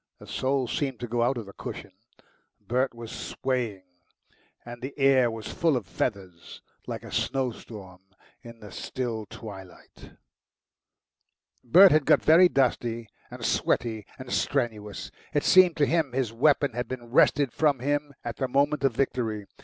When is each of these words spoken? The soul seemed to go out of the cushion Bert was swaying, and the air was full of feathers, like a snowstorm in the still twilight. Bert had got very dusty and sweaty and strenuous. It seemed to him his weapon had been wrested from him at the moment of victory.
The 0.17 0.25
soul 0.25 0.67
seemed 0.67 0.99
to 1.01 1.07
go 1.07 1.21
out 1.21 1.37
of 1.37 1.45
the 1.45 1.53
cushion 1.53 1.91
Bert 2.59 2.95
was 2.95 3.11
swaying, 3.11 3.83
and 4.65 4.81
the 4.81 4.97
air 4.97 5.29
was 5.29 5.53
full 5.53 5.77
of 5.77 5.85
feathers, 5.85 6.63
like 6.87 7.03
a 7.03 7.11
snowstorm 7.11 8.01
in 8.41 8.61
the 8.61 8.71
still 8.71 9.27
twilight. 9.27 10.13
Bert 11.63 11.91
had 11.91 12.07
got 12.07 12.23
very 12.23 12.49
dusty 12.49 13.09
and 13.29 13.45
sweaty 13.45 14.07
and 14.17 14.31
strenuous. 14.33 15.11
It 15.35 15.43
seemed 15.43 15.77
to 15.77 15.85
him 15.85 16.13
his 16.13 16.33
weapon 16.33 16.73
had 16.73 16.87
been 16.87 17.11
wrested 17.11 17.53
from 17.53 17.77
him 17.77 18.11
at 18.25 18.37
the 18.37 18.47
moment 18.47 18.83
of 18.83 18.93
victory. 18.95 19.45